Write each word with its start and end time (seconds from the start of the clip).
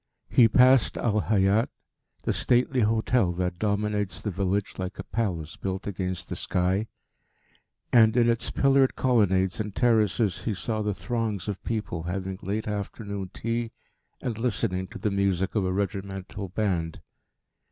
He 0.31 0.47
passed 0.47 0.97
Al 0.97 1.21
Hayat, 1.29 1.69
the 2.23 2.33
stately 2.33 2.79
hotel 2.79 3.31
that 3.33 3.59
dominates 3.59 4.19
the 4.19 4.31
village 4.31 4.79
like 4.79 4.97
a 4.97 5.03
palace 5.03 5.57
built 5.57 5.85
against 5.85 6.27
the 6.27 6.35
sky; 6.35 6.87
and 7.93 8.17
in 8.17 8.27
its 8.27 8.49
pillared 8.49 8.95
colonnades 8.95 9.59
and 9.59 9.75
terraces 9.75 10.41
he 10.41 10.55
saw 10.55 10.81
the 10.81 10.95
throngs 10.95 11.47
of 11.47 11.63
people 11.63 12.01
having 12.01 12.39
late 12.41 12.67
afternoon 12.67 13.29
tea 13.31 13.73
and 14.19 14.39
listening 14.39 14.87
to 14.87 14.97
the 14.97 15.11
music 15.11 15.53
of 15.53 15.65
a 15.67 15.71
regimental 15.71 16.49
band. 16.49 16.99